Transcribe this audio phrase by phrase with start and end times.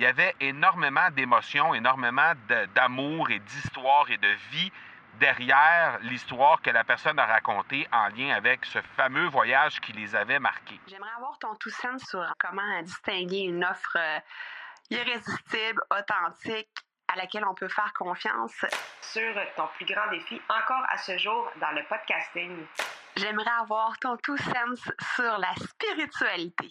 [0.00, 2.32] il y avait énormément d'émotions, énormément
[2.74, 4.72] d'amour et d'histoire et de vie
[5.18, 10.16] derrière l'histoire que la personne a racontée en lien avec ce fameux voyage qui les
[10.16, 10.80] avait marqués.
[10.86, 14.20] J'aimerais avoir ton tout sens sur comment distinguer une offre euh,
[14.88, 16.70] irrésistible, authentique,
[17.08, 18.64] à laquelle on peut faire confiance.
[19.02, 22.56] Sur ton plus grand défi encore à ce jour dans le podcasting.
[23.16, 24.80] J'aimerais avoir ton tout sens
[25.14, 26.70] sur la spiritualité.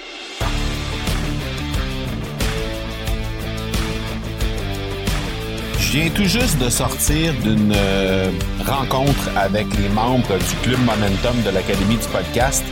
[5.91, 8.31] Je viens tout juste de sortir d'une euh,
[8.65, 12.63] rencontre avec les membres du Club Momentum de l'Académie du podcast.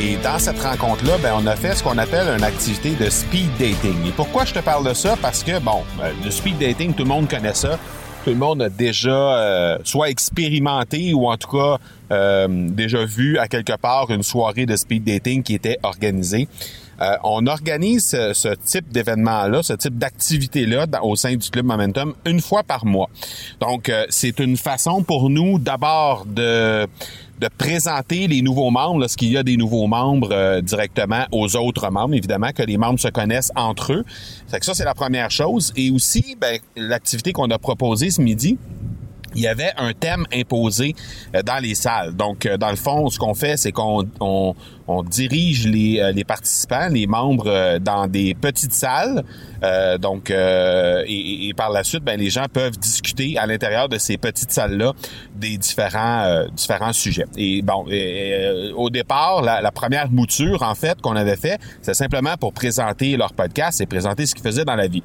[0.00, 3.50] Et dans cette rencontre-là, ben, on a fait ce qu'on appelle une activité de speed
[3.58, 4.06] dating.
[4.06, 5.16] Et pourquoi je te parle de ça?
[5.20, 7.78] Parce que, bon, euh, le speed dating, tout le monde connaît ça.
[8.26, 11.78] Tout le monde a déjà euh, soit expérimenté ou en tout cas
[12.48, 16.48] déjà vu à quelque part une soirée de speed dating qui était organisée.
[17.00, 22.40] Euh, on organise ce, type d'événement-là, ce type d'activité-là au sein du Club Momentum une
[22.40, 23.10] fois par mois.
[23.60, 26.86] Donc, euh, c'est une façon pour nous d'abord de
[27.40, 31.90] de présenter les nouveaux membres lorsqu'il y a des nouveaux membres euh, directement aux autres
[31.90, 34.04] membres, évidemment, que les membres se connaissent entre eux.
[34.48, 35.72] Fait que ça, c'est la première chose.
[35.76, 38.58] Et aussi, ben, l'activité qu'on a proposée ce midi,
[39.36, 40.94] il y avait un thème imposé
[41.34, 42.14] euh, dans les salles.
[42.16, 44.54] Donc, euh, dans le fond, ce qu'on fait, c'est qu'on on,
[45.02, 49.24] dirige les, euh, les, participants, les membres, dans des petites salles.
[50.00, 54.52] donc, et, par la suite, ben, les gens peuvent discuter à l'intérieur de ces petites
[54.52, 54.92] salles-là
[55.34, 57.26] des différents différents sujets.
[57.36, 57.84] Et bon,
[58.76, 63.16] au départ, la, la, première mouture, en fait, qu'on avait fait, c'est simplement pour présenter
[63.16, 65.02] leur podcast et présenter ce qu'ils faisaient dans la vie.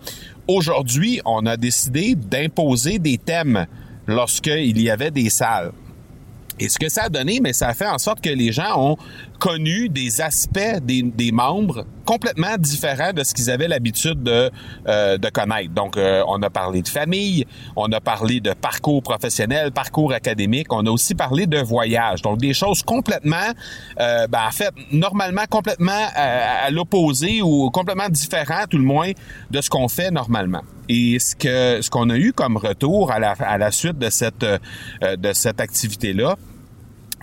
[0.48, 3.66] Aujourd'hui, on a décidé d'imposer des thèmes
[4.12, 5.72] lorsqu'il y avait des salles.
[6.60, 8.74] Et ce que ça a donné, mais ça a fait en sorte que les gens
[8.78, 8.98] ont
[9.42, 14.52] connu des aspects des, membres complètement différents de ce qu'ils avaient l'habitude de,
[14.88, 15.74] euh, connaître.
[15.74, 20.72] Donc, euh, on a parlé de famille, on a parlé de parcours professionnel, parcours académique,
[20.72, 22.22] on a aussi parlé de voyage.
[22.22, 23.50] Donc, des choses complètement,
[24.00, 29.12] euh, ben, en fait, normalement complètement à, l'opposé ou complètement différentes, tout le moins,
[29.50, 30.62] de ce qu'on fait normalement.
[30.88, 34.10] Et ce que ce qu'on a eu comme retour à la, à la suite de
[34.10, 34.46] cette
[35.02, 36.36] de cette activité là,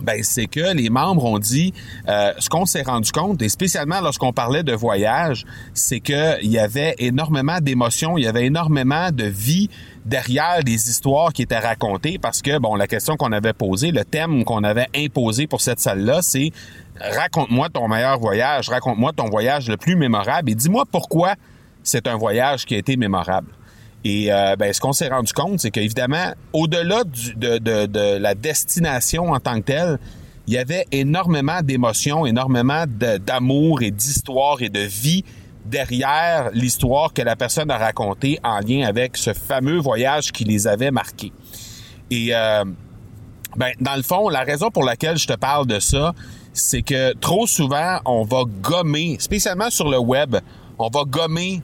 [0.03, 1.73] ben c'est que les membres ont dit
[2.09, 5.45] euh, ce qu'on s'est rendu compte et spécialement lorsqu'on parlait de voyage,
[5.75, 9.69] c'est que il y avait énormément d'émotions, il y avait énormément de vie
[10.05, 14.05] derrière les histoires qui étaient racontées parce que bon la question qu'on avait posée, le
[14.05, 16.53] thème qu'on avait imposé pour cette salle-là, c'est
[17.01, 21.35] raconte-moi ton meilleur voyage, raconte-moi ton voyage le plus mémorable et dis-moi pourquoi
[21.83, 23.49] c'est un voyage qui a été mémorable.
[24.05, 29.41] Et euh, ben, ce qu'on s'est rendu compte, c'est qu'évidemment, au-delà de, la destination en
[29.41, 29.99] tant que telle,
[30.47, 35.25] il y avait énormément d'émotions, énormément d'amour et d'histoire et de vie
[35.67, 40.67] derrière l'histoire que la personne a racontée en lien avec ce fameux voyage qui les
[40.67, 41.33] avait marqués.
[42.11, 42.65] Et euh,
[43.57, 46.15] ben, dans le fond, la raison pour laquelle je te parle de ça,
[46.55, 50.37] c'est que trop souvent, on va gommer, spécialement sur le web,
[50.79, 51.61] on va gommer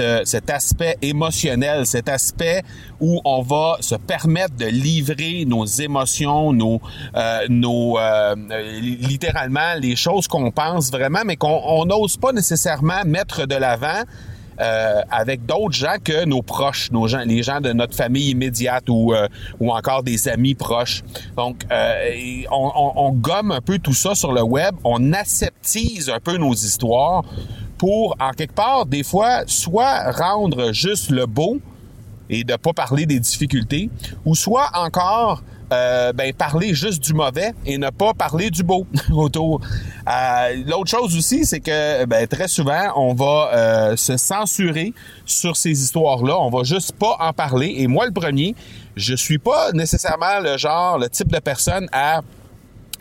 [0.00, 2.62] euh, cet aspect émotionnel, cet aspect
[3.00, 6.80] où on va se permettre de livrer nos émotions, nos,
[7.16, 8.34] euh, nos euh,
[8.80, 14.02] littéralement les choses qu'on pense vraiment, mais qu'on n'ose pas nécessairement mettre de l'avant.
[15.10, 19.12] avec d'autres gens que nos proches, nos gens, les gens de notre famille immédiate ou
[19.58, 21.02] ou encore des amis proches.
[21.36, 21.64] Donc,
[22.50, 26.36] on, on, on, gomme un peu tout ça sur le web, on aseptise un peu
[26.36, 27.24] nos histoires
[27.82, 31.58] pour, en quelque part, des fois, soit rendre juste le beau
[32.30, 33.90] et de pas parler des difficultés,
[34.24, 35.42] ou soit encore
[35.72, 39.60] euh, ben, parler juste du mauvais et ne pas parler du beau autour.
[40.08, 44.94] Euh, L'autre chose aussi, c'est que ben, très souvent, on va euh, se censurer
[45.26, 46.38] sur ces histoires-là.
[46.38, 47.74] On va juste pas en parler.
[47.78, 48.54] Et moi, le premier,
[48.94, 52.20] je suis pas nécessairement le genre, le type de personne à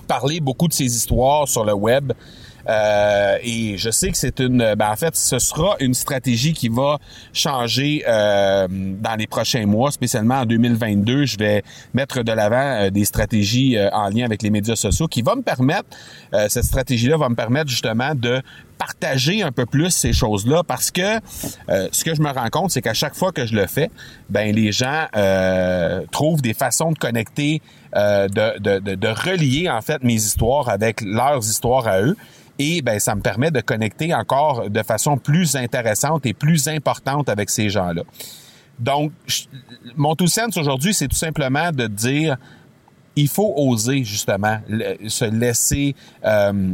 [0.07, 2.13] parler beaucoup de ces histoires sur le web.
[2.69, 6.69] Euh, et je sais que c'est une, ben en fait, ce sera une stratégie qui
[6.69, 6.99] va
[7.33, 11.25] changer euh, dans les prochains mois, spécialement en 2022.
[11.25, 11.63] Je vais
[11.93, 15.41] mettre de l'avant euh, des stratégies en lien avec les médias sociaux qui vont me
[15.41, 15.89] permettre,
[16.49, 18.41] cette stratégie-là va me permettre justement de
[18.77, 21.19] partager un peu plus ces choses-là parce que
[21.67, 23.89] ce que je me rends compte, c'est qu'à chaque fois que je le fais,
[24.29, 25.07] ben les gens
[26.11, 27.61] trouvent des façons de connecter,
[27.93, 32.15] de, de, de, de, relier en fait mes histoires avec leurs histoires à eux
[32.59, 37.27] et ben ça me permet de connecter encore de façon plus intéressante et plus importante
[37.29, 38.03] avec ces gens-là.
[38.79, 39.11] Donc,
[39.95, 42.37] mon tout sens aujourd'hui, c'est tout simplement de dire,
[43.15, 44.59] il faut oser justement
[45.07, 45.95] se laisser
[46.25, 46.73] euh,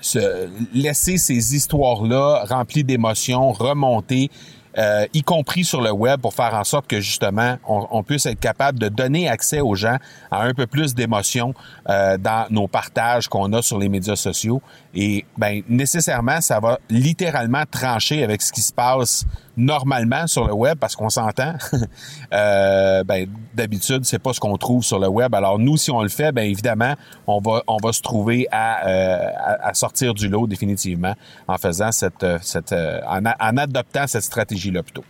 [0.00, 4.30] se laisser ces histoires-là remplies d'émotions remonter
[4.78, 8.38] euh, y compris sur le web, pour faire en sorte que justement on, puisse être
[8.38, 9.96] capable de donner accès aux gens
[10.30, 11.52] à un peu plus d'émotion
[11.88, 14.62] euh, dans nos partages qu'on a sur les médias sociaux.
[14.94, 19.26] Et ben nécessairement, ça va littéralement trancher avec ce qui se passe
[19.58, 21.52] normalement sur le web parce qu'on s'entend.
[22.32, 25.34] euh, ben, d'habitude, c'est pas ce qu'on trouve sur le web.
[25.34, 26.94] Alors nous, si on le fait, ben évidemment,
[27.26, 31.14] on va on va se trouver à, euh, à, sortir du lot définitivement
[31.46, 35.04] en faisant cette cette euh, en, en adoptant cette stratégie là plutôt.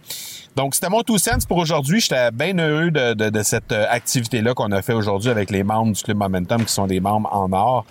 [0.57, 2.01] Donc, c'était mon tout sens pour aujourd'hui.
[2.01, 5.63] J'étais bien heureux de, de, de cette euh, activité-là qu'on a fait aujourd'hui avec les
[5.63, 7.87] membres du Club Momentum qui sont des membres en or.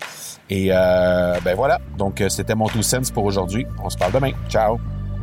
[0.50, 1.80] Et euh, ben voilà.
[1.98, 3.66] Donc, c'était mon tout sens pour aujourd'hui.
[3.82, 4.32] On se parle demain.
[4.50, 4.97] Ciao!